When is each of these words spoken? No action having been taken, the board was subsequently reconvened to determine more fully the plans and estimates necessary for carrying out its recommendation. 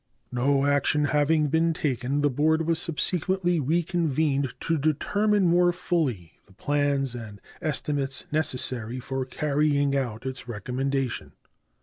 No 0.31 0.65
action 0.65 1.05
having 1.05 1.49
been 1.49 1.75
taken, 1.75 2.21
the 2.21 2.29
board 2.31 2.65
was 2.65 2.79
subsequently 2.81 3.59
reconvened 3.59 4.51
to 4.61 4.79
determine 4.79 5.45
more 5.45 5.71
fully 5.71 6.39
the 6.47 6.53
plans 6.53 7.13
and 7.13 7.39
estimates 7.61 8.25
necessary 8.31 8.99
for 8.99 9.25
carrying 9.25 9.95
out 9.95 10.25
its 10.25 10.47
recommendation. 10.47 11.33